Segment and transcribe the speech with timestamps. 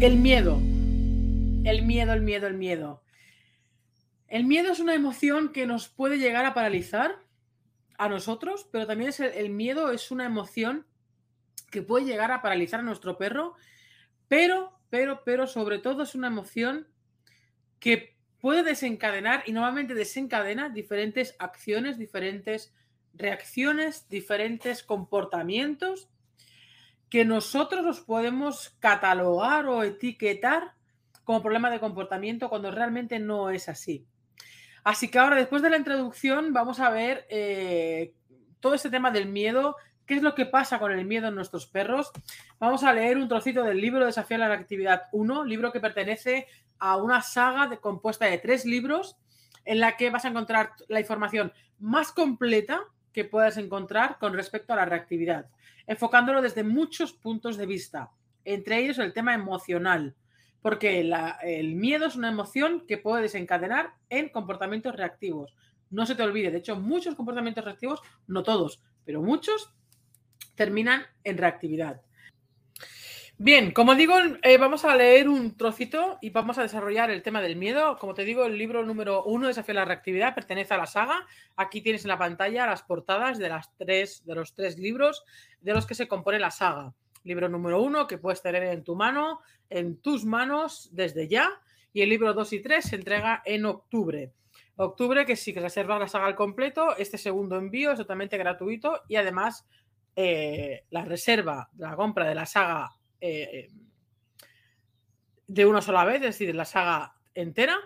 [0.00, 0.58] El miedo.
[1.64, 3.02] El miedo, el miedo, el miedo.
[4.28, 7.16] El miedo es una emoción que nos puede llegar a paralizar
[7.98, 10.86] a nosotros, pero también es el, miedo es una emoción
[11.70, 13.54] que puede llegar a paralizar a nuestro perro,
[14.28, 16.86] pero, pero, pero sobre todo es una emoción
[17.80, 22.72] que puede desencadenar y normalmente desencadena diferentes acciones, diferentes
[23.14, 26.08] reacciones, diferentes comportamientos
[27.10, 30.74] que nosotros los podemos catalogar o etiquetar
[31.24, 34.06] como problema de comportamiento cuando realmente no es así.
[34.84, 38.14] Así que ahora, después de la introducción, vamos a ver eh,
[38.60, 39.76] todo este tema del miedo,
[40.08, 42.10] qué es lo que pasa con el miedo en nuestros perros.
[42.58, 46.46] Vamos a leer un trocito del libro Desafiar la Actividad 1, libro que pertenece
[46.78, 49.18] a una saga compuesta de tres libros
[49.66, 52.80] en la que vas a encontrar la información más completa
[53.12, 55.50] que puedas encontrar con respecto a la reactividad,
[55.86, 58.10] enfocándolo desde muchos puntos de vista,
[58.46, 60.16] entre ellos el tema emocional,
[60.62, 61.00] porque
[61.42, 65.54] el miedo es una emoción que puede desencadenar en comportamientos reactivos.
[65.90, 69.74] No se te olvide, de hecho, muchos comportamientos reactivos, no todos, pero muchos,
[70.58, 72.02] terminan en reactividad.
[73.40, 77.40] Bien, como digo, eh, vamos a leer un trocito y vamos a desarrollar el tema
[77.40, 77.96] del miedo.
[77.98, 81.24] Como te digo, el libro número uno, Desafío a la Reactividad, pertenece a la saga.
[81.56, 85.24] Aquí tienes en la pantalla las portadas de, las tres, de los tres libros
[85.60, 86.92] de los que se compone la saga.
[87.22, 89.38] Libro número uno, que puedes tener en tu mano,
[89.70, 91.48] en tus manos desde ya.
[91.92, 94.32] Y el libro dos y tres se entrega en octubre.
[94.74, 99.14] Octubre, que si reservas la saga al completo, este segundo envío es totalmente gratuito y
[99.14, 99.64] además
[100.20, 103.70] eh, la reserva, la compra de la saga eh,
[105.46, 107.78] de una sola vez, es decir, la saga entera.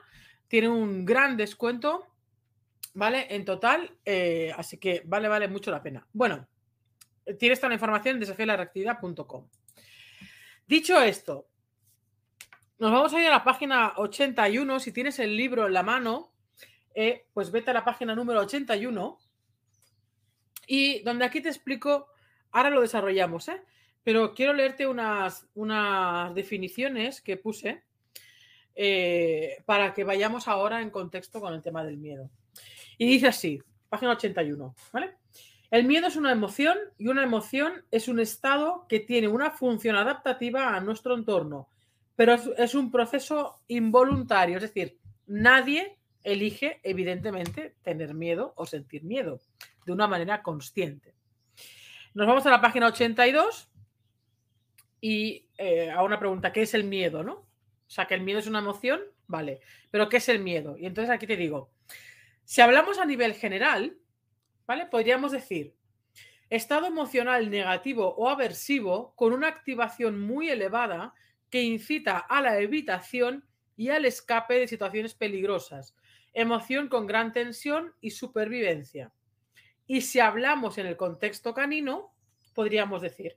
[0.49, 2.07] Tiene un gran descuento,
[2.95, 3.27] ¿vale?
[3.29, 6.09] En total, eh, así que vale, vale mucho la pena.
[6.15, 6.49] Bueno,
[7.39, 9.48] tienes toda la información en desafiolareactividad.com.
[10.67, 11.51] Dicho esto,
[12.79, 14.81] nos vamos a ir a la página 81.
[14.81, 16.33] Si tienes el libro en la mano,
[17.35, 19.19] pues vete a la página número 81
[20.67, 22.11] y donde aquí te explico,
[22.52, 23.61] ahora lo desarrollamos, ¿eh?
[24.05, 27.85] Pero quiero leerte unas, unas definiciones que puse
[28.74, 32.30] eh, para que vayamos ahora en contexto con el tema del miedo.
[32.98, 35.17] Y dice así, página 81, ¿vale?
[35.70, 39.96] El miedo es una emoción y una emoción es un estado que tiene una función
[39.96, 41.68] adaptativa a nuestro entorno,
[42.14, 49.41] pero es un proceso involuntario, es decir, nadie elige, evidentemente, tener miedo o sentir miedo
[49.86, 51.14] de una manera consciente.
[52.14, 53.70] Nos vamos a la página 82
[55.00, 57.23] y eh, a una pregunta, ¿qué es el miedo?
[57.23, 57.33] ¿no?
[57.33, 57.46] O
[57.86, 60.77] sea, que el miedo es una emoción, vale, pero ¿qué es el miedo?
[60.77, 61.70] Y entonces aquí te digo,
[62.45, 63.96] si hablamos a nivel general,
[64.67, 64.86] ¿vale?
[64.86, 65.74] Podríamos decir,
[66.50, 71.14] estado emocional negativo o aversivo con una activación muy elevada
[71.48, 73.44] que incita a la evitación
[73.74, 75.96] y al escape de situaciones peligrosas,
[76.34, 79.12] emoción con gran tensión y supervivencia.
[79.87, 82.13] Y si hablamos en el contexto canino,
[82.55, 83.37] podríamos decir,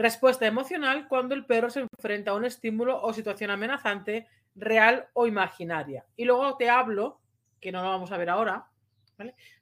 [0.00, 5.26] Respuesta emocional cuando el perro se enfrenta a un estímulo o situación amenazante real o
[5.26, 6.06] imaginaria.
[6.16, 7.20] Y luego te hablo,
[7.60, 8.66] que no lo vamos a ver ahora,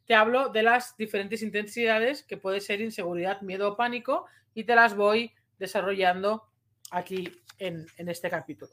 [0.06, 4.76] te hablo de las diferentes intensidades que puede ser inseguridad, miedo o pánico y te
[4.76, 6.44] las voy desarrollando
[6.92, 8.70] aquí en, este capítulo.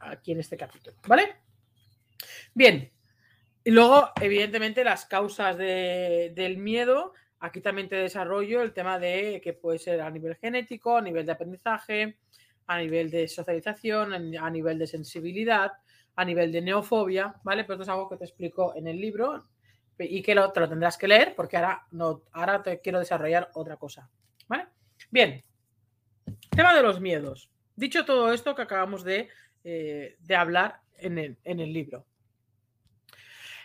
[0.00, 1.36] aquí en este capítulo, ¿vale?
[2.54, 2.90] Bien.
[3.64, 9.52] Y luego, evidentemente, las causas del miedo Aquí también te desarrollo el tema de que
[9.52, 12.18] puede ser a nivel genético, a nivel de aprendizaje,
[12.66, 15.72] a nivel de socialización, a nivel de sensibilidad,
[16.16, 17.62] a nivel de neofobia, ¿vale?
[17.62, 19.46] Pero esto es algo que te explico en el libro
[20.00, 23.50] y que lo, te lo tendrás que leer porque ahora, no, ahora te quiero desarrollar
[23.54, 24.10] otra cosa,
[24.48, 24.66] ¿vale?
[25.10, 25.44] Bien,
[26.50, 27.50] tema de los miedos.
[27.76, 29.28] Dicho todo esto que acabamos de,
[29.62, 32.04] eh, de hablar en el, en el libro.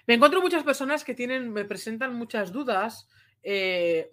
[0.08, 3.08] Me encuentro muchas personas que tienen, me presentan muchas dudas
[3.44, 4.10] eh,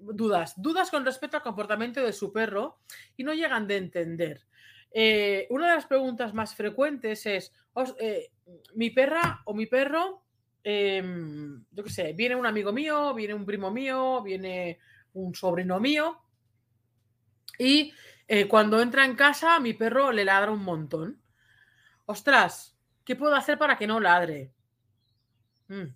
[0.00, 2.80] dudas, dudas con respecto al comportamiento de su perro
[3.16, 4.42] y no llegan de entender.
[4.92, 7.52] Eh, una de las preguntas más frecuentes es,
[8.00, 8.30] eh,
[8.74, 10.24] mi perra o mi perro,
[10.64, 14.78] em, yo qué sé, viene un amigo mío, viene un primo mío, viene
[15.12, 16.18] un sobrino mío
[17.58, 17.92] y
[18.48, 21.20] cuando entra en casa mi perro le ladra un montón.
[22.06, 24.52] Ostras, ¿qué puedo hacer para que no ladre?
[25.70, 25.94] Mm.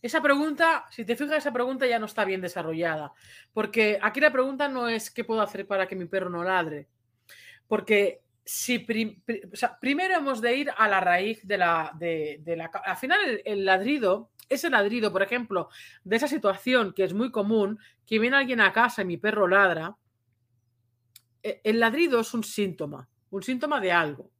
[0.00, 3.12] Esa pregunta, si te fijas, esa pregunta ya no está bien desarrollada.
[3.52, 6.88] Porque aquí la pregunta no es qué puedo hacer para que mi perro no ladre.
[7.66, 11.92] Porque si primero hemos de ir a la raíz de la.
[11.98, 15.68] De, la al final, el, ladrido ese ladrido, por ejemplo,
[16.04, 19.46] de esa situación que es muy común, que viene alguien a casa y mi perro
[19.46, 19.96] ladra,
[21.42, 24.30] e, el ladrido es un síntoma, un síntoma de algo.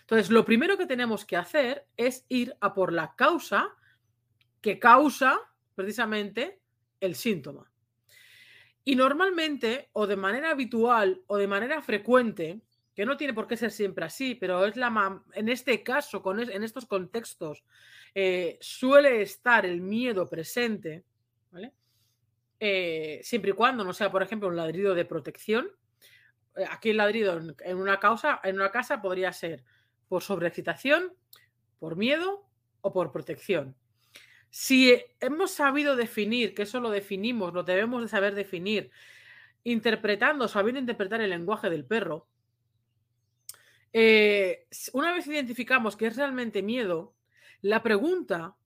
[0.00, 3.74] Entonces, lo primero que tenemos que hacer es ir a por la causa
[4.66, 5.38] que causa
[5.76, 6.58] precisamente
[6.98, 7.70] el síntoma.
[8.82, 13.56] Y normalmente, o de manera habitual, o de manera frecuente, que no tiene por qué
[13.56, 17.62] ser siempre así, pero es la en este caso, en estos contextos,
[18.12, 21.04] eh, suele estar el miedo presente,
[21.52, 21.72] ¿vale?
[22.58, 25.70] Eh, siempre y cuando no sea, por ejemplo, un ladrido de protección.
[26.56, 29.62] Eh, aquí el ladrido en, una causa, en una casa podría ser
[30.08, 31.12] por sobreexcitación,
[31.78, 32.48] por miedo
[32.80, 33.76] o por protección.
[34.50, 38.90] Si hemos sabido definir, que eso lo definimos, lo debemos de saber definir,
[39.64, 42.28] interpretando, sabiendo interpretar el lenguaje del perro,
[44.92, 47.14] una vez identificamos que es realmente miedo,
[47.62, 48.56] la pregunta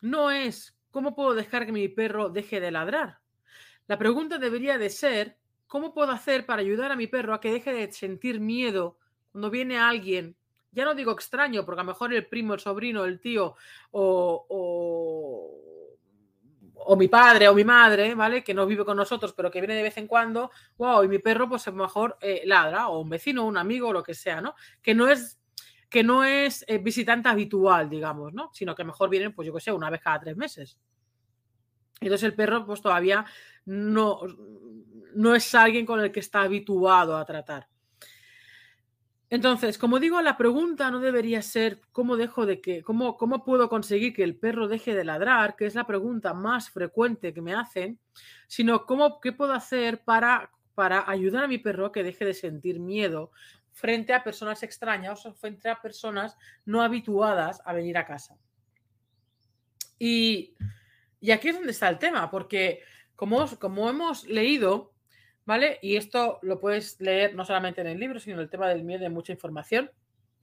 [0.00, 3.18] no es ¿cómo puedo dejar que mi perro deje de ladrar?
[3.86, 5.36] La pregunta debería de ser
[5.66, 8.98] ¿cómo puedo hacer para ayudar a mi perro a que deje de sentir miedo
[9.30, 10.37] cuando viene alguien?
[10.72, 13.56] Ya no digo extraño, porque a lo mejor el primo, el sobrino, el tío
[13.90, 14.46] o,
[16.84, 18.42] o, mi padre o mi madre, ¿vale?
[18.42, 21.18] Que no vive con nosotros, pero que viene de vez en cuando, wow, y mi
[21.18, 24.40] perro pues a lo mejor eh, ladra, o un vecino, un amigo, lo que sea,
[24.40, 24.54] ¿no?
[24.82, 25.38] Que no es
[25.88, 28.50] que no es eh, visitante habitual, digamos, ¿no?
[28.52, 30.78] Sino que mejor vienen, pues yo que sé, una vez cada tres meses.
[32.00, 33.24] Entonces el perro, pues todavía
[33.64, 34.20] no,
[35.14, 37.68] no es alguien con el que está habituado a tratar.
[39.30, 43.68] Entonces, como digo, la pregunta no debería ser cómo dejo de que, cómo, cómo puedo
[43.68, 47.54] conseguir que el perro deje de ladrar, que es la pregunta más frecuente que me
[47.54, 47.98] hacen,
[48.46, 52.32] sino cómo, qué puedo hacer para, para ayudar a mi perro a que deje de
[52.32, 53.30] sentir miedo
[53.72, 58.36] frente a personas extrañas o frente a personas no habituadas a venir a casa.
[59.98, 60.56] Y,
[61.32, 62.82] aquí es donde está el tema, porque
[63.14, 64.94] como, como hemos leído,
[65.48, 65.78] ¿vale?
[65.80, 68.84] Y esto lo puedes leer no solamente en el libro, sino en el tema del
[68.84, 69.90] miedo de mucha información.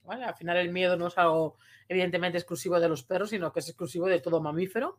[0.03, 0.25] ¿vale?
[0.25, 1.57] Al final el miedo no es algo
[1.87, 4.97] evidentemente exclusivo de los perros, sino que es exclusivo de todo mamífero.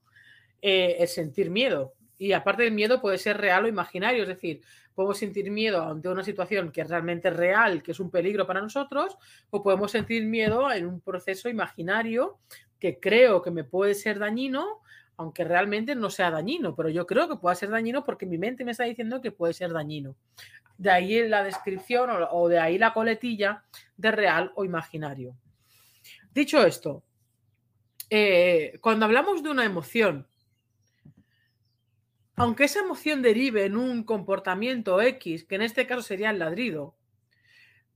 [0.63, 1.95] Eh, el sentir miedo.
[2.19, 4.63] Y aparte del miedo puede ser real o imaginario, es decir,
[4.95, 8.61] podemos sentir miedo ante una situación que es realmente real, que es un peligro para
[8.61, 9.19] nosotros,
[9.51, 12.39] o podemos sentir miedo en un proceso imaginario
[12.79, 14.83] que creo que me puede ser dañino,
[15.17, 18.65] aunque realmente no sea dañino, pero yo creo que puede ser dañino porque mi mente
[18.65, 20.17] me está diciendo que puede ser dañino.
[20.79, 23.65] De ahí la descripción o de ahí la coletilla
[23.97, 25.35] de real o imaginario.
[26.33, 27.03] Dicho esto,
[28.11, 30.27] eh, cuando hablamos de una emoción,
[32.37, 36.95] aunque esa emoción derive en un comportamiento X, que en este caso sería el ladrido,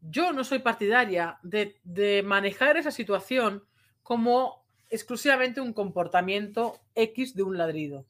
[0.01, 3.65] yo no soy partidaria de, manejar esa situación
[4.03, 4.60] como
[4.91, 8.07] exclusivamente un comportamiento X de un ladrido,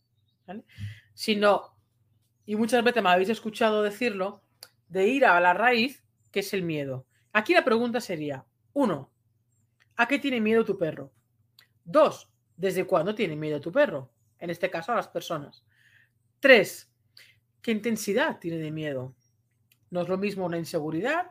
[1.15, 1.77] sino,
[2.47, 4.43] y muchas veces me habéis escuchado decirlo,
[4.89, 7.07] de ir a la raíz, que es el miedo.
[7.33, 9.11] Aquí la pregunta sería, uno,
[9.97, 11.13] ¿a qué tiene miedo tu perro?
[11.85, 14.11] Dos, ¿desde cuándo tiene miedo tu perro?
[14.39, 15.65] En este caso a las personas.
[16.41, 16.91] Tres,
[17.63, 19.15] ¿qué intensidad tiene de miedo?
[19.91, 21.31] No es lo mismo una inseguridad,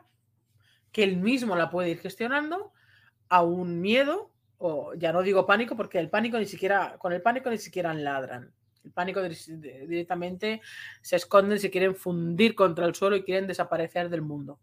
[0.92, 2.72] que él mismo la puede ir gestionando,
[3.28, 4.29] a un miedo,
[4.62, 7.94] o ya no digo pánico, porque el pánico ni siquiera, con el pánico ni siquiera
[7.94, 8.52] ladran.
[8.84, 10.60] El pánico directamente
[11.00, 14.58] se esconden, se quieren fundir contra el suelo y quieren desaparecer del mundo.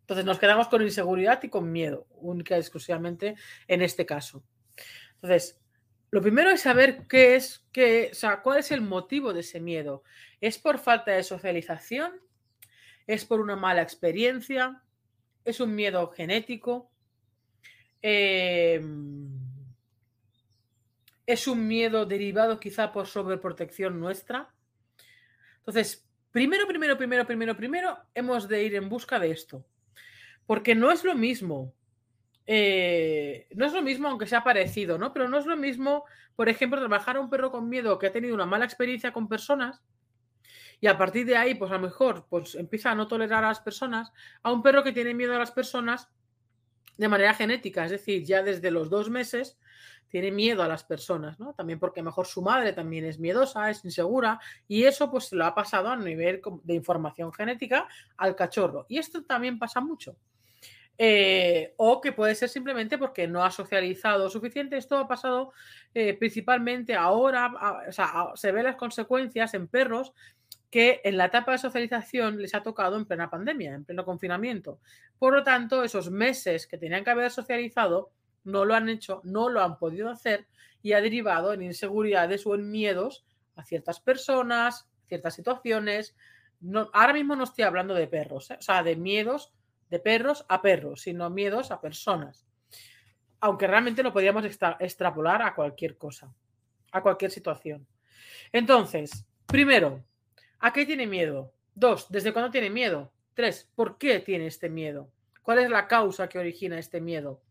[0.00, 3.36] Entonces nos quedamos con inseguridad y con miedo, única y exclusivamente
[3.68, 4.44] en este caso.
[5.14, 5.60] Entonces,
[6.10, 9.60] lo primero es saber qué es, qué, o sea, cuál es el motivo de ese
[9.60, 10.02] miedo.
[10.40, 12.12] ¿Es por falta de socialización?
[13.06, 14.82] ¿Es por una mala experiencia?
[15.44, 16.90] ¿Es un miedo genético?
[18.06, 19.30] Em,
[21.24, 24.52] ¿Es un miedo derivado quizá por sobreprotección nuestra?
[25.60, 29.64] Entonces, primero, primero, primero, primero, primero, hemos de ir en busca de esto.
[30.44, 31.72] Porque no es lo mismo
[32.46, 35.12] eh, no es lo mismo, aunque sea parecido, ¿no?
[35.12, 36.04] Pero no es lo mismo,
[36.36, 39.28] por ejemplo, trabajar a un perro con miedo que ha tenido una mala experiencia con
[39.28, 39.82] personas
[40.80, 43.48] y a partir de ahí, pues a lo mejor pues, empieza a no tolerar a
[43.48, 46.10] las personas, a un perro que tiene miedo a las personas
[46.96, 49.58] de manera genética, es decir, ya desde los dos meses
[50.08, 51.54] tiene miedo a las personas, ¿no?
[51.54, 54.38] También porque mejor su madre también es miedosa, es insegura
[54.68, 58.86] y eso pues lo ha pasado a nivel de información genética al cachorro.
[58.88, 60.16] Y esto también pasa mucho.
[60.96, 64.76] Eh, o que puede ser simplemente porque no ha socializado suficiente.
[64.76, 65.52] Esto ha pasado
[65.92, 70.12] eh, principalmente ahora, o sea, se ven las consecuencias en perros
[70.74, 74.80] que en la etapa de socialización les ha tocado en plena pandemia, en pleno confinamiento.
[75.20, 78.10] Por lo tanto, esos meses que tenían que haber socializado
[78.42, 80.48] no lo han hecho, no lo han podido hacer
[80.82, 86.16] y ha derivado en inseguridades o en miedos a ciertas personas, ciertas situaciones.
[86.58, 88.56] No, ahora mismo no estoy hablando de perros, ¿eh?
[88.58, 89.52] o sea, de miedos
[89.90, 92.48] de perros a perros, sino miedos a personas.
[93.38, 96.34] Aunque realmente lo podríamos extrapolar a cualquier cosa,
[96.90, 97.86] a cualquier situación.
[98.50, 100.02] Entonces, primero,
[100.64, 101.52] ¿a qué tiene miedo?
[101.74, 103.12] Dos, ¿desde cuándo tiene miedo?
[103.34, 105.10] Tres, ¿por qué tiene este miedo?
[105.42, 107.42] ¿Cuál es la causa que origina este miedo?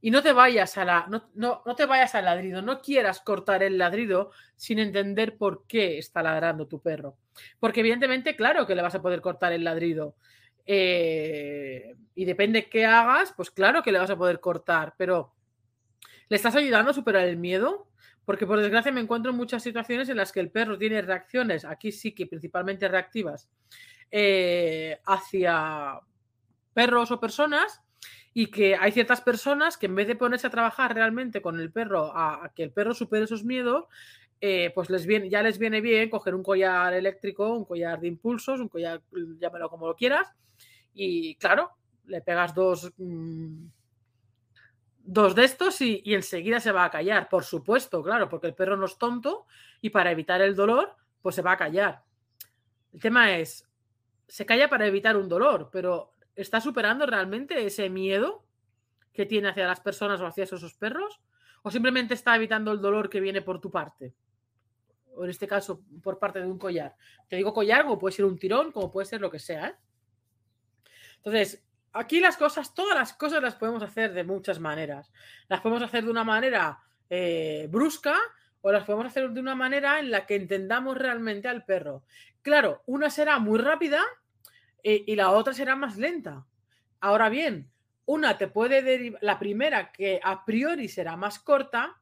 [0.00, 3.20] Y no te vayas a la, no, no, no, te vayas al ladrido, no quieras
[3.20, 7.16] cortar el ladrido sin entender por qué está ladrando tu perro.
[7.58, 10.14] Porque evidentemente, claro que le vas a poder cortar el ladrido.
[10.66, 15.34] Eh, y depende qué hagas, pues claro que le vas a poder cortar, pero
[16.28, 17.88] ¿le estás ayudando a superar el miedo?
[18.26, 21.64] Porque por desgracia me encuentro en muchas situaciones en las que el perro tiene reacciones,
[21.64, 23.48] aquí sí que principalmente reactivas,
[24.10, 26.00] eh, hacia
[26.74, 27.80] perros o personas
[28.34, 31.72] y que hay ciertas personas que en vez de ponerse a trabajar realmente con el
[31.72, 33.86] perro a, que el perro supere esos miedos,
[34.42, 38.08] eh, pues les viene, ya les viene bien coger un collar eléctrico, un collar de
[38.08, 39.00] impulsos, un collar,
[39.40, 40.34] llámalo como lo quieras,
[40.92, 41.70] y claro,
[42.04, 43.68] le pegas dos, mm,
[45.06, 48.76] dos de estos y, enseguida se va a callar, por supuesto, claro, porque el perro
[48.76, 49.46] no es tonto
[49.80, 52.02] y para evitar el dolor, pues se va a callar.
[52.92, 53.68] El tema es,
[54.28, 58.44] se calla para evitar un dolor, pero ¿Está superando realmente ese miedo
[59.14, 61.18] que tiene hacia las personas o hacia esos perros?
[61.62, 64.14] ¿O simplemente está evitando el dolor que viene por tu parte?
[65.14, 66.94] O en este caso, por parte de un collar.
[67.26, 69.68] Te digo collar, como puede ser un tirón, como puede ser lo que sea.
[69.68, 69.74] ¿eh?
[71.16, 71.65] Entonces,
[71.96, 75.12] aquí las cosas, todas las cosas las podemos hacer de muchas maneras.
[75.48, 78.16] Las podemos hacer de una manera eh, brusca
[78.60, 82.02] o las podemos hacer de una manera en la que entendamos realmente al perro.
[82.42, 84.02] Claro, una será muy rápida
[84.82, 86.46] eh, y la otra será más lenta.
[87.00, 87.70] Ahora bien,
[88.06, 92.00] una te puede derivar, la primera que a priori será más corta,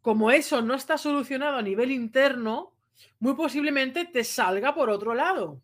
[0.00, 2.74] como eso no está solucionado a nivel interno,
[3.18, 5.60] muy posiblemente te salga por otro lado.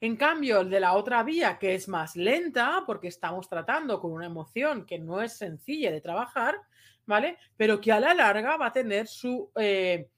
[0.00, 4.12] En cambio, el de la otra vía, que es más lenta, porque estamos tratando con
[4.12, 6.56] una emoción que no es sencilla de trabajar,
[7.04, 7.36] ¿vale?
[7.56, 10.08] Pero que a la larga va a tener su, eh,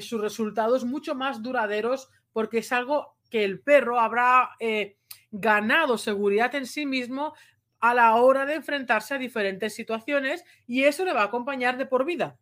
[0.00, 4.96] sus resultados mucho más duraderos porque es algo que el perro habrá eh,
[5.30, 7.34] ganado seguridad en sí mismo
[7.78, 11.86] a la hora de enfrentarse a diferentes situaciones y eso le va a acompañar de
[11.86, 12.38] por vida.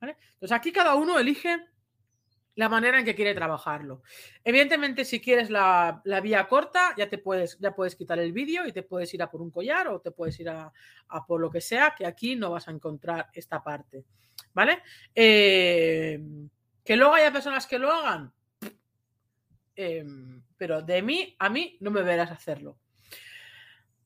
[0.00, 1.58] Entonces aquí cada uno elige
[2.56, 4.02] la manera en que quiere trabajarlo.
[4.44, 8.72] Evidentemente, si quieres la, vía corta, ya te puedes, ya puedes quitar el vídeo y
[8.72, 10.72] te puedes ir a por un collar o te puedes ir a,
[11.26, 14.04] por lo que sea, que aquí no vas a encontrar esta parte.
[14.52, 14.82] ¿Vale?
[15.14, 16.20] Eh,
[16.84, 18.32] que luego haya personas que lo hagan,
[19.76, 22.78] Em, pero de mí, a mí no me verás hacerlo.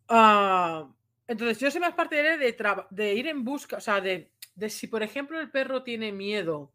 [0.09, 0.91] Ah,
[1.27, 2.57] entonces, yo soy más partidaria de,
[2.91, 4.33] de ir en busca, o sea, de,
[4.69, 6.73] si, por ejemplo, el perro tiene miedo.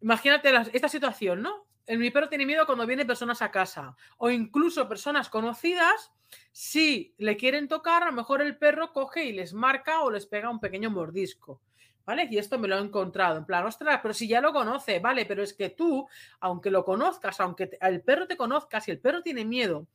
[0.00, 1.66] Imagínate esta situación, ¿no?
[1.86, 6.12] El, mi perro tiene miedo cuando vienen personas a casa o incluso personas conocidas.
[6.52, 10.26] Si le quieren tocar, a lo mejor el perro coge y les marca o les
[10.26, 11.62] pega un pequeño mordisco.
[12.08, 12.26] ¿vale?
[12.30, 15.26] Y esto me lo he encontrado, en plan, ostras, pero si ya lo conoce, vale,
[15.26, 16.08] pero es que tú,
[16.40, 19.86] aunque lo conozcas, aunque el perro te conozca, si el perro tiene miedo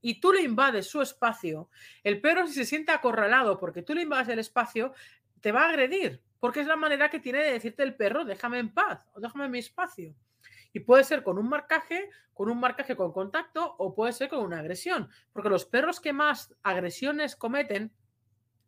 [0.00, 1.68] y tú le invades su espacio,
[2.02, 4.94] el perro si se siente acorralado porque tú le invades el espacio,
[5.40, 8.58] te va a agredir, porque es la manera que tiene de decirte el perro, déjame
[8.58, 10.14] en paz o déjame en mi espacio.
[10.72, 14.40] Y puede ser con un marcaje, con un marcaje con contacto o puede ser con
[14.40, 17.92] una agresión, porque los perros que más agresiones cometen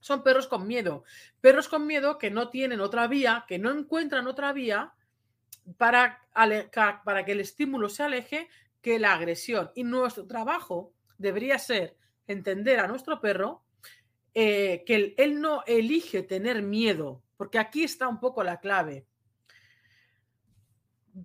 [0.00, 1.04] son perros con miedo.
[1.40, 4.92] Perros con miedo que no tienen otra vía, que no encuentran otra vía
[5.78, 6.26] para,
[7.04, 8.48] para que el estímulo se aleje
[8.82, 9.70] que la agresión.
[9.74, 13.62] Y nuestro trabajo debería ser entender a nuestro perro
[14.34, 19.04] eh, que él, no elige tener miedo, porque aquí está un poco la clave.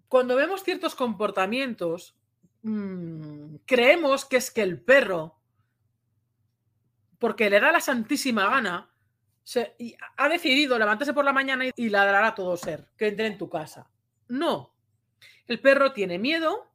[0.08, 2.18] Cuando vemos ciertos comportamientos,
[2.64, 5.40] mm, creemos que es que el perro
[7.20, 8.90] porque le da la santísima gana,
[9.44, 13.28] se, y ha decidido levantarse por la mañana y, ladrar a todo ser que entre
[13.28, 13.88] en tu casa.
[14.28, 14.74] No.
[15.46, 16.68] El perro tiene miedo,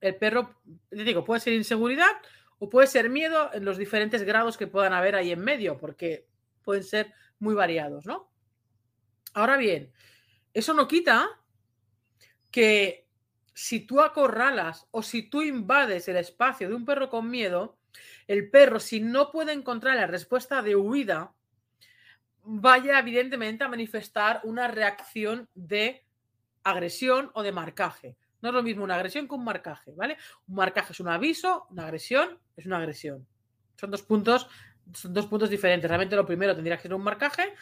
[0.00, 2.10] el perro, te digo, puede ser inseguridad
[2.58, 6.26] o puede ser miedo en los diferentes grados que puedan haber ahí en medio, porque
[6.64, 8.29] pueden ser muy variados, ¿no?
[9.32, 9.92] Ahora bien,
[10.52, 11.28] eso no quita
[12.50, 13.06] que
[13.54, 17.78] si tú acorralas o si tú invades el espacio de un perro con miedo,
[18.26, 21.32] el perro, si no puede encontrar la respuesta de huida,
[22.42, 26.04] vaya evidentemente a manifestar una reacción de
[26.64, 28.16] agresión o de marcaje.
[28.42, 30.16] No es lo mismo una agresión que un marcaje, ¿vale?
[30.48, 33.26] Un marcaje es un aviso, una agresión es una agresión.
[33.76, 34.48] Son dos puntos
[34.94, 35.88] son dos puntos diferentes.
[35.88, 37.54] Realmente lo primero tendría que ser un marcaje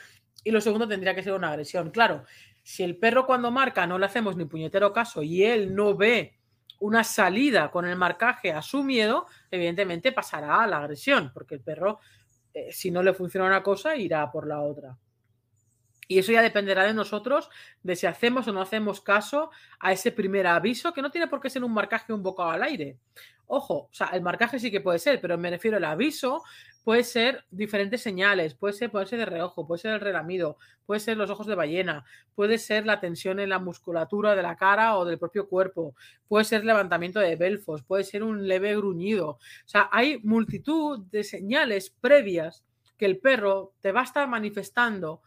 [0.44, 1.90] y lo segundo tendría que ser una agresión.
[1.90, 2.24] Claro,
[2.62, 6.38] si el perro cuando marca no le hacemos ni puñetero caso y él no ve
[6.80, 11.60] una salida con el marcaje a su miedo, evidentemente pasará a la agresión, porque el
[11.60, 11.98] perro,
[12.54, 14.96] eh, si no le funciona una cosa, irá por la otra.
[16.06, 17.50] Y eso ya dependerá de nosotros,
[17.82, 21.40] de si hacemos o no hacemos caso a ese primer aviso, que no tiene por
[21.40, 22.98] qué ser un marcaje un bocado al aire.
[23.46, 26.42] Ojo, o sea, el marcaje sí que puede ser, pero me refiero al aviso,
[26.88, 31.18] puede ser diferentes señales, puede ser ponerse de reojo, puede ser el relamido, puede ser
[31.18, 35.04] los ojos de ballena, puede ser la tensión en la musculatura de la cara o
[35.04, 35.94] del propio cuerpo,
[36.28, 39.32] puede ser levantamiento de belfos, puede ser un leve gruñido.
[39.32, 42.64] O sea, hay multitud de señales previas
[42.96, 45.20] que el perro te va a estar manifestando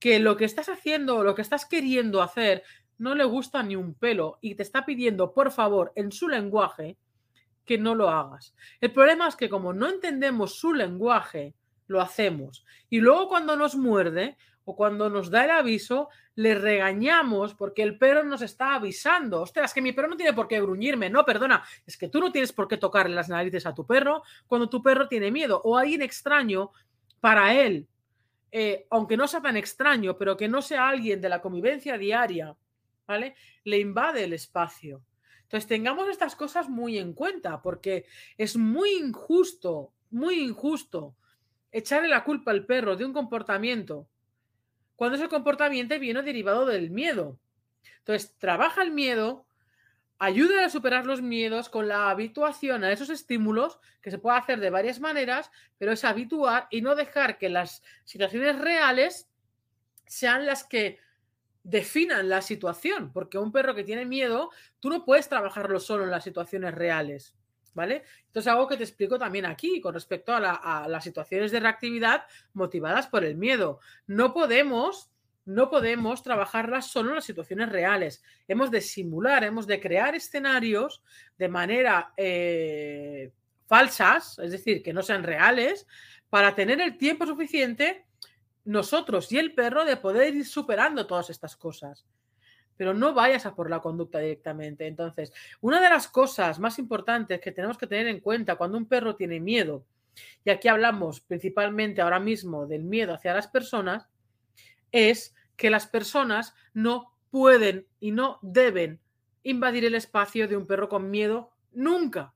[0.00, 2.64] que lo que estás haciendo o lo que estás queriendo hacer
[2.98, 6.96] no le gusta ni un pelo y te está pidiendo, por favor, en su lenguaje,
[7.64, 8.54] que no lo hagas.
[8.80, 11.54] El problema es que como no entendemos su lenguaje,
[11.86, 12.64] lo hacemos.
[12.90, 17.98] Y luego cuando nos muerde o cuando nos da el aviso, le regañamos porque el
[17.98, 19.42] perro nos está avisando.
[19.42, 21.10] Ostras, que mi perro no tiene por qué gruñirme.
[21.10, 24.22] No, perdona, es que tú no tienes por qué tocarle las narices a tu perro
[24.46, 26.72] cuando tu perro tiene miedo o alguien extraño
[27.20, 27.86] para él
[28.56, 32.56] eh, aunque no sea tan extraño, pero que no sea alguien de la convivencia diaria,
[33.04, 33.34] ¿vale?
[33.64, 35.02] Le invade el espacio.
[35.54, 38.06] Entonces tengamos estas cosas muy en cuenta, porque
[38.36, 41.14] es muy injusto, muy injusto
[41.70, 44.08] echarle la culpa al perro de un comportamiento
[44.96, 47.38] cuando ese comportamiento viene derivado del miedo.
[47.98, 49.46] Entonces, trabaja el miedo,
[50.18, 54.58] ayuda a superar los miedos con la habituación a esos estímulos, que se puede hacer
[54.58, 59.30] de varias maneras, pero es habituar y no dejar que las situaciones reales
[60.04, 60.98] sean las que
[61.64, 66.10] definan la situación, porque un perro que tiene miedo, tú no puedes trabajarlo solo en
[66.10, 67.34] las situaciones reales.
[67.72, 68.04] ¿Vale?
[68.26, 73.08] Entonces, algo que te explico también aquí con respecto a, las situaciones de reactividad motivadas
[73.08, 73.80] por el miedo.
[74.06, 75.10] No podemos
[75.46, 78.22] no podemos trabajarlas solo en las situaciones reales.
[78.48, 81.02] Hemos de simular, hemos de crear escenarios
[81.36, 83.30] de manera eh,
[83.66, 85.86] falsas, es decir, que no sean reales,
[86.30, 88.06] para tener el tiempo suficiente
[88.64, 92.06] nosotros y el perro de poder ir superando todas estas cosas.
[92.76, 94.86] Pero no vayas a por la conducta directamente.
[94.86, 98.86] Entonces, una de las cosas más importantes que tenemos que tener en cuenta cuando un
[98.86, 99.84] perro tiene miedo,
[100.44, 104.08] y aquí hablamos principalmente ahora mismo del miedo hacia las personas,
[104.92, 109.00] es que las personas no pueden y no deben
[109.42, 112.32] invadir el espacio de un perro con miedo nunca.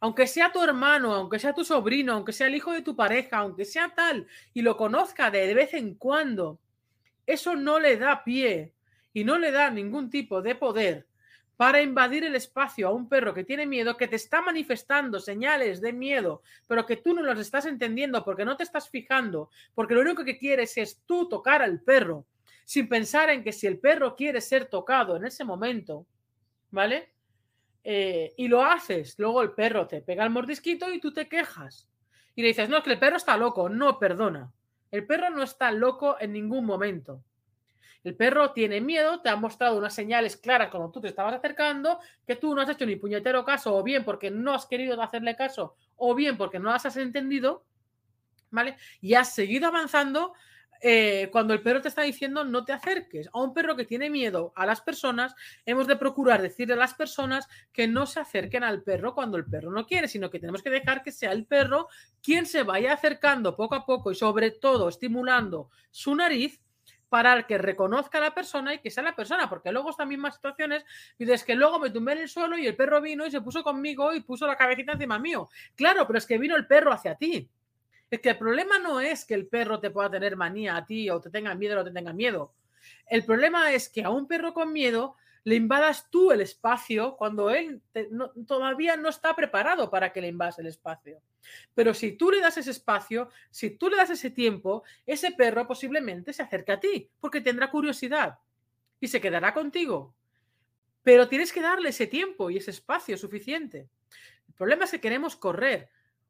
[0.00, 3.38] Aunque sea tu hermano, aunque sea tu sobrino, aunque sea el hijo de tu pareja,
[3.38, 6.58] aunque sea tal y lo conozca de vez en cuando,
[7.26, 8.72] eso no le da pie
[9.12, 11.06] y no le da ningún tipo de poder
[11.60, 15.82] para invadir el espacio a un perro que tiene miedo, que te está manifestando señales
[15.82, 19.94] de miedo, pero que tú no los estás entendiendo porque no te estás fijando, porque
[19.94, 22.24] lo único que quieres es tú tocar al perro,
[22.64, 26.06] sin pensar en que si el perro quiere ser tocado en ese momento,
[26.70, 27.12] ¿vale?
[27.82, 31.88] Eh, y lo haces, luego el perro te pega el mordisquito y tú te quejas.
[32.34, 33.68] Y le dices, no, es que el perro está loco.
[33.68, 34.52] No, perdona.
[34.90, 37.22] El perro no está loco en ningún momento.
[38.02, 41.98] El perro tiene miedo, te ha mostrado unas señales claras cuando tú te estabas acercando,
[42.26, 45.36] que tú no has hecho ni puñetero caso, o bien porque no has querido hacerle
[45.36, 47.66] caso, o bien porque no las has entendido,
[48.50, 48.76] ¿vale?
[49.02, 50.32] Y has seguido avanzando
[50.80, 53.28] eh, cuando el perro te está diciendo no te acerques.
[53.32, 55.34] A un perro que tiene miedo a las personas,
[55.66, 59.44] hemos de procurar decirle a las personas que no se acerquen al perro cuando el
[59.44, 61.88] perro no quiere, sino que tenemos que dejar que sea el perro
[62.22, 66.60] quien se vaya acercando poco a poco y sobre todo estimulando su nariz
[67.10, 70.36] para que reconozca a la persona y que sea la persona, porque luego están mismas
[70.36, 70.84] situaciones,
[71.18, 73.64] y que luego me tumbé en el suelo y el perro vino y se puso
[73.64, 75.48] conmigo y puso la cabecita encima mío.
[75.74, 77.50] Claro, pero es que vino el perro hacia ti.
[78.10, 81.08] Es que el problema no es que el perro te pueda tener manía a ti
[81.10, 82.52] o te tenga miedo o te tenga miedo.
[83.06, 87.50] El problema es que a un perro con miedo le invadas tú el espacio cuando
[87.50, 87.80] él
[88.46, 91.22] todavía no está preparado para que le invas el espacio.
[91.74, 95.66] Pero si tú le das ese espacio, si tú le das ese tiempo, ese perro
[95.66, 98.38] posiblemente se acerque a ti porque tendrá curiosidad
[98.98, 100.14] y se quedará contigo.
[101.02, 103.88] Pero tienes que darle ese tiempo y ese espacio suficiente.
[104.48, 105.88] El problema es que queremos correr.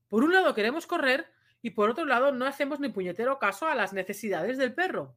[0.08, 1.26] Por un lado queremos correr
[1.62, 5.14] y por otro lado no hacemos ni puñetero caso a las necesidades del perro.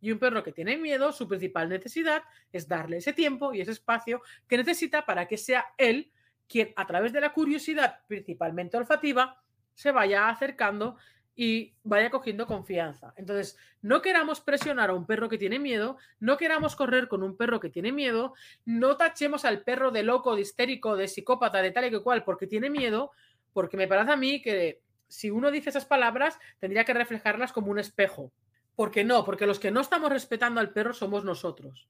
[0.00, 3.70] Y un perro que tiene miedo, su principal necesidad es darle ese tiempo y ese
[3.70, 6.10] espacio que necesita para que sea él
[6.48, 9.40] quien a través de la curiosidad, principalmente olfativa,
[9.74, 10.96] se vaya acercando
[11.34, 13.14] y vaya cogiendo confianza.
[13.16, 17.36] Entonces, no queramos presionar a un perro que tiene miedo, no queramos correr con un
[17.36, 21.70] perro que tiene miedo, no tachemos al perro de loco, de histérico, de psicópata, de
[21.70, 23.12] tal y que cual, porque tiene miedo,
[23.52, 27.70] porque me parece a mí que si uno dice esas palabras, tendría que reflejarlas como
[27.70, 28.32] un espejo.
[28.74, 29.26] ¿Por qué no?
[29.26, 31.86] Porque los que no estamos respetando al perro somos nosotros.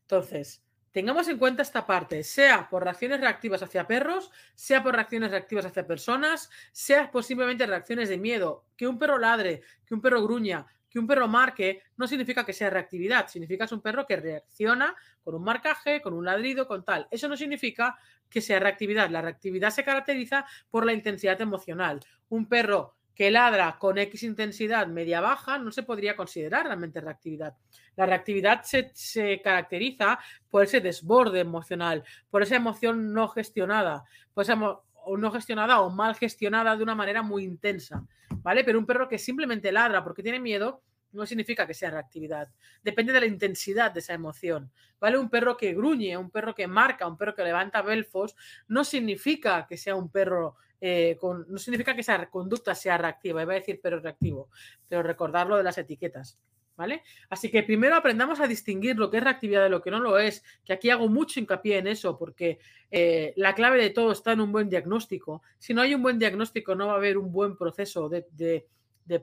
[0.00, 5.32] Entonces, tengamos en cuenta esta parte, sea por reacciones reactivas hacia perros, sea por reacciones
[5.32, 8.64] reactivas hacia personas, sea posiblemente reacciones de miedo.
[8.74, 12.52] Que un perro ladre, que un perro gruña, que un perro marque, no significa que
[12.52, 16.68] sea reactividad, significa que es un perro que reacciona con un marcaje, con un ladrido,
[16.68, 17.08] con tal.
[17.10, 17.98] Eso no significa
[18.30, 19.10] que sea reactividad.
[19.10, 21.98] La reactividad se caracteriza por la intensidad emocional.
[22.28, 27.56] Un perro que ladra con X intensidad media-baja no se podría considerar realmente reactividad.
[27.96, 34.56] La reactividad se, caracteriza por ese desborde emocional, por esa emoción no gestionada, por esa
[35.04, 38.04] o no gestionada o mal gestionada de una manera muy intensa,
[38.42, 38.64] ¿vale?
[38.64, 40.82] Pero un perro que simplemente ladra porque tiene miedo
[41.14, 42.48] no significa que sea reactividad.
[42.82, 44.70] Depende de la intensidad de esa emoción.
[45.00, 45.18] ¿Vale?
[45.18, 48.34] Un perro que gruñe, un perro que marca, un perro que levanta belfos,
[48.68, 53.42] no significa que sea un perro eh, con, no significa que esa conducta sea reactiva,
[53.42, 54.50] iba a decir pero reactivo,
[54.88, 56.38] pero recordarlo de las etiquetas.
[56.76, 57.02] ¿Vale?
[57.30, 60.18] Así que primero aprendamos a distinguir lo que es reactividad de lo que no lo
[60.18, 62.58] es, que aquí hago mucho hincapié en eso, porque
[62.90, 65.42] eh, la clave de todo está en un buen diagnóstico.
[65.58, 68.66] Si no hay un buen diagnóstico, no va a haber un buen proceso de, de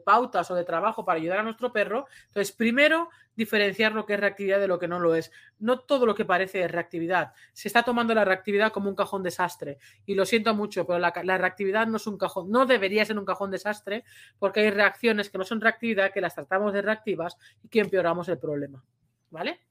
[0.04, 2.08] pautas o de trabajo para ayudar a nuestro perro.
[2.28, 5.32] Entonces, primero, diferenciar lo que es reactividad de lo que no lo es.
[5.60, 7.34] No todo lo que parece es reactividad.
[7.54, 9.78] Se está tomando la reactividad como un cajón desastre.
[10.06, 13.26] Y lo siento mucho, pero la, reactividad no es un cajón, no debería ser un
[13.26, 14.04] cajón desastre,
[14.40, 18.30] porque hay reacciones que no son reactividad, que las tratamos de reactivas y que empeoramos
[18.30, 18.84] el problema.
[19.30, 19.62] ¿Vale?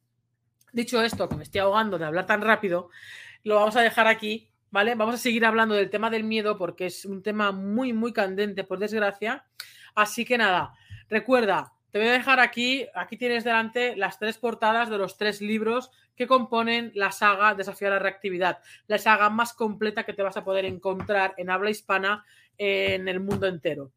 [0.72, 2.90] Dicho esto, que me estoy ahogando de hablar tan rápido,
[3.42, 4.94] lo vamos a dejar aquí ¿vale?
[4.94, 8.64] Vamos a seguir hablando del tema del miedo porque es un tema muy, muy candente,
[8.64, 9.44] por desgracia.
[9.94, 10.74] Así que nada,
[11.08, 15.40] recuerda, te voy a dejar aquí, aquí tienes delante las tres portadas de los tres
[15.40, 20.22] libros que componen la saga Desafío a la Reactividad, la saga más completa que te
[20.22, 22.24] vas a poder encontrar en habla hispana
[22.58, 23.90] en el mundo entero.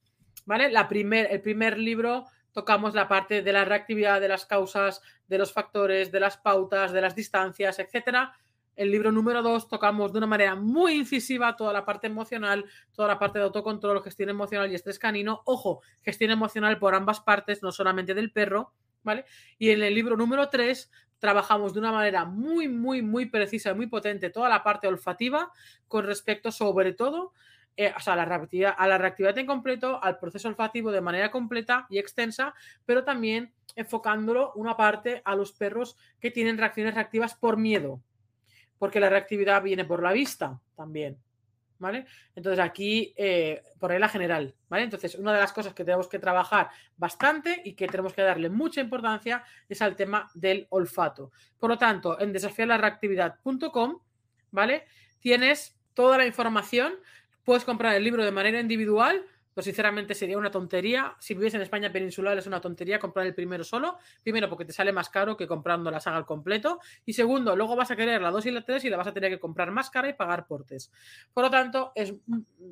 [0.45, 0.71] ¿Vale?
[0.71, 5.37] La primer, el primer libro tocamos la parte de la reactividad, de las causas, de
[5.37, 8.33] los factores, de las pautas, de las distancias, etcétera
[8.75, 13.07] el libro número 2 tocamos de una manera muy incisiva toda la parte emocional, toda
[13.07, 15.41] la parte de autocontrol, gestión emocional y estrés canino.
[15.45, 19.25] Ojo, gestión emocional por ambas partes, no solamente del perro, ¿vale?
[19.57, 23.75] Y en el libro número 3 trabajamos de una manera muy, muy, muy precisa y
[23.75, 25.51] muy potente toda la parte olfativa
[25.87, 27.31] con respecto sobre todo
[27.77, 31.87] eh, a, la reactividad, a la reactividad en completo, al proceso olfativo de manera completa
[31.89, 32.53] y extensa,
[32.85, 37.99] pero también enfocándolo una parte a los perros que tienen reacciones reactivas por miedo,
[38.77, 41.17] porque la reactividad viene por la vista también.
[41.79, 42.05] ¿Vale?
[42.33, 44.83] Entonces aquí, eh, por regla general, ¿vale?
[44.83, 48.49] Entonces, una de las cosas que tenemos que trabajar bastante y que tenemos que darle
[48.49, 51.31] mucha importancia es al tema del olfato.
[51.59, 53.99] Por lo tanto, en desafiarlareactividad.com,
[54.51, 54.85] ¿vale?
[55.19, 56.93] Tienes toda la información,
[57.43, 61.15] puedes comprar el libro de manera individual pues sinceramente sería una tontería.
[61.19, 63.97] Si vives en España peninsular es una tontería comprar el primero solo.
[64.23, 66.79] Primero porque te sale más caro que comprando la saga al completo.
[67.05, 69.13] Y segundo, luego vas a querer la 2 y la 3 y la vas a
[69.13, 70.91] tener que comprar más cara y pagar portes.
[71.33, 72.13] Por lo tanto, es,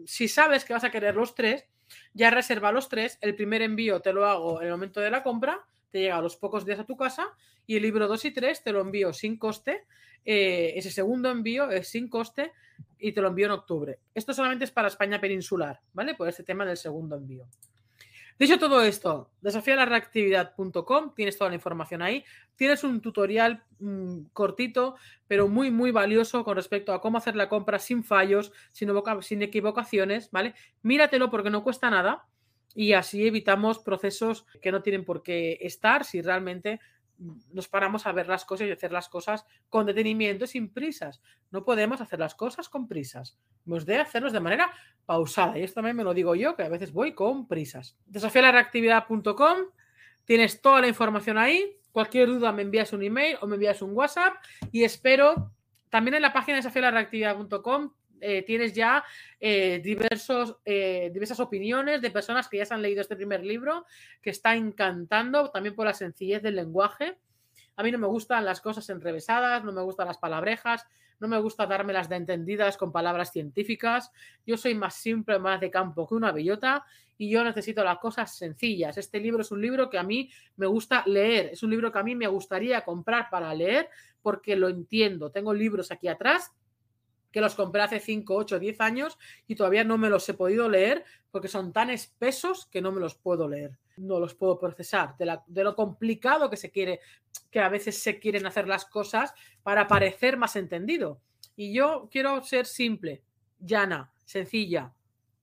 [0.06, 1.65] si sabes que vas a querer los tres,
[2.13, 3.17] ya reserva los tres.
[3.22, 5.65] El primer envío te lo hago en el momento de la compra.
[5.91, 7.27] Te llega a los pocos días a tu casa.
[7.67, 9.86] Y el libro 2 y 3 te lo envío sin coste.
[10.25, 12.51] Eh, ese segundo envío es sin coste
[12.99, 13.99] y te lo envío en octubre.
[14.13, 16.15] Esto solamente es para España peninsular, ¿vale?
[16.15, 17.47] Por este tema del segundo envío.
[18.41, 22.25] Dicho todo esto, desafialareactividad.com, tienes toda la información ahí.
[22.56, 24.95] Tienes un tutorial mm, cortito,
[25.27, 28.89] pero muy, muy valioso con respecto a cómo hacer la compra sin fallos, sin,
[29.21, 30.56] sin equivocaciones, ¿vale?
[30.82, 32.25] Míratelo porque no cuesta nada
[32.76, 36.80] y así evitamos procesos que no tienen por qué estar si realmente
[37.52, 41.22] nos paramos a ver las cosas y hacer las cosas con detenimiento y sin prisas.
[41.52, 43.38] No podemos hacer las cosas con prisas.
[43.66, 44.72] Hemos de hacerlos de manera
[45.06, 45.58] pausada.
[45.58, 47.96] Y esto también me lo digo yo, que a veces voy con prisas.
[48.08, 49.58] Desafialareactividad.com.
[50.26, 51.78] Tienes toda la información ahí.
[51.92, 54.34] Cualquier duda me envías un email o me envías un WhatsApp.
[54.72, 55.52] Y espero
[55.90, 59.04] también en la página de desafialareactividad.com eh, tienes ya
[59.40, 63.86] eh, diversos, eh, diversas opiniones de personas que ya se han leído este primer libro,
[64.22, 67.18] que está encantando también por la sencillez del lenguaje.
[67.76, 70.86] A mí no me gustan las cosas enrevesadas, no me gustan las palabrejas,
[71.20, 74.12] no me gusta dármelas de entendidas con palabras científicas.
[74.46, 76.84] Yo soy más simple, más de campo que una bellota
[77.18, 78.98] y yo necesito las cosas sencillas.
[78.98, 82.00] Este libro es un libro que a mí me gusta leer, es un libro que
[82.00, 83.90] a mí me gustaría comprar para leer
[84.22, 85.32] porque lo entiendo.
[85.32, 86.52] Tengo libros aquí atrás
[87.32, 89.17] que los compré hace 5, 8, 10 años
[89.48, 93.00] y todavía no me los he podido leer porque son tan espesos que no me
[93.00, 97.00] los puedo leer, no los puedo procesar, de, lo complicado que se quiere,
[97.50, 101.22] que a veces se quieren hacer las cosas para parecer más entendido.
[101.56, 103.24] Y yo quiero ser simple,
[103.60, 104.94] llana, sencilla,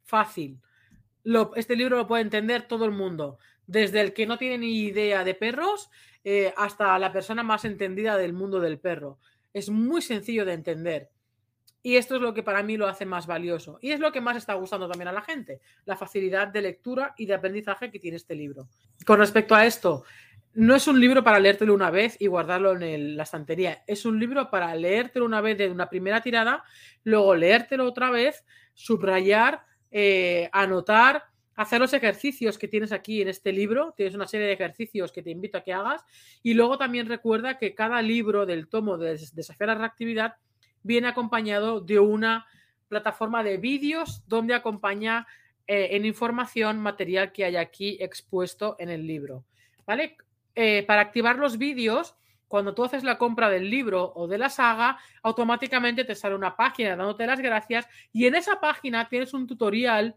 [0.05, 0.61] fácil,
[1.57, 5.25] este libro lo puede entender todo el mundo, desde el que no tiene ni idea
[5.25, 5.91] de perros
[6.25, 9.19] eh, hasta la persona más entendida del mundo del perro.
[9.53, 11.11] Es muy sencillo de entender.
[11.83, 13.79] Y esto es lo que para mí lo hace más valioso.
[13.81, 17.15] Y es lo que más está gustando también a la gente, la facilidad de lectura
[17.17, 18.69] y de aprendizaje que tiene este libro.
[19.07, 20.05] Con respecto a esto,
[20.55, 23.85] no es un libro para leértelo una vez y guardarlo en la estantería.
[23.87, 26.65] Es un libro para leértelo una vez de una primera tirada,
[27.05, 31.25] luego leértelo otra vez, subrayar, eh, anotar,
[31.59, 33.93] hacer los ejercicios que tienes aquí en este libro.
[33.97, 36.05] Tienes una serie de ejercicios que te invito a que hagas.
[36.43, 40.35] Y luego también recuerda que cada libro del tomo de Desafiar la Reactividad
[40.83, 42.47] viene acompañado de una
[42.89, 45.27] plataforma de vídeos donde acompaña
[45.67, 49.45] eh, en información material que hay aquí expuesto en el libro.
[49.87, 50.17] ¿Vale?
[50.55, 52.17] Eh, para activar los vídeos,
[52.49, 56.57] cuando tú haces la compra del libro o de la saga, automáticamente te sale una
[56.57, 60.17] página dándote las gracias y en esa página tienes un tutorial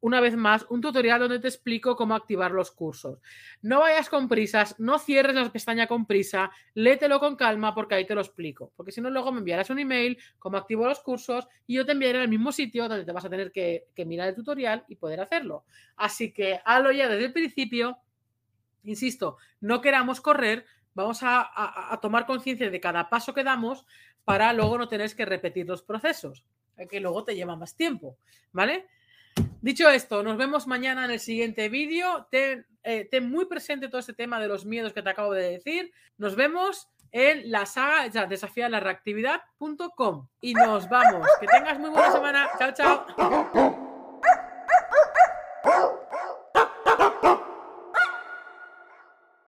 [0.00, 3.18] una vez más, un tutorial donde te explico cómo activar los cursos.
[3.60, 8.06] No vayas con prisas, no cierres la pestaña con prisa, léetelo con calma porque ahí
[8.06, 8.72] te lo explico.
[8.76, 11.92] Porque si no, luego me enviarás un email, cómo activo los cursos y yo te
[11.92, 15.20] enviaré al mismo sitio donde te vas a tener que, mirar el tutorial y poder
[15.20, 15.64] hacerlo.
[15.96, 17.98] Así que hazlo ya desde el principio.
[18.84, 23.84] Insisto, no queramos correr, vamos a, tomar conciencia de cada paso que damos
[24.24, 26.44] para luego no tener que repetir los procesos,
[26.88, 28.16] que luego te lleva más tiempo,
[28.52, 28.88] ¿vale?
[29.62, 32.26] Dicho esto, nos vemos mañana en el siguiente vídeo.
[32.30, 35.50] Ten, eh, ten, muy presente todo este tema de los miedos que te acabo de
[35.50, 35.92] decir.
[36.16, 41.26] Nos vemos en la saga ya, desafiar la reactividad.com y nos vamos.
[41.40, 42.48] Que tengas muy buena semana.
[42.58, 43.79] Chao, chao.